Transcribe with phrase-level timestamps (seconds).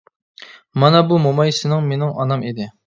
[0.85, 2.75] مانا بۇ موماي سېنىڭ، مېنىڭ ئانام ئىدى.